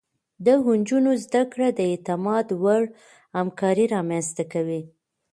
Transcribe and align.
د 0.45 0.47
نجونو 0.79 1.11
زده 1.25 1.43
کړه 1.51 1.67
د 1.73 1.79
اعتماد 1.91 2.47
وړ 2.61 2.83
همکاري 3.37 3.85
رامنځته 3.95 4.43
کوي. 4.53 4.81